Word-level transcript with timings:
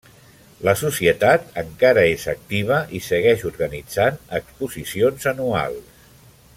La 0.67 0.73
societat 0.79 1.43
encara 1.61 2.05
és 2.13 2.25
activa 2.33 2.79
i 2.99 3.01
segueix 3.09 3.43
organitzant 3.51 4.19
exposicions 4.39 5.29
anuals. 5.35 6.09